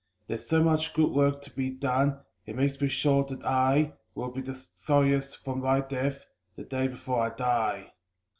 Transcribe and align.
There's 0.25 0.47
so 0.47 0.63
much 0.63 0.95
good 0.95 1.11
work 1.11 1.43
to 1.43 1.51
be 1.55 1.69
done 1.69 2.21
it 2.47 2.55
makes 2.55 2.81
me 2.81 2.87
sure 2.87 3.23
that 3.25 3.45
I 3.45 3.93
Will 4.15 4.31
be 4.31 4.41
the 4.41 4.55
sorriest 4.55 5.37
for 5.45 5.55
my 5.55 5.79
death, 5.81 6.25
the 6.55 6.63
day 6.63 6.87
before 6.87 7.21
I 7.21 7.29
die. 7.37 7.93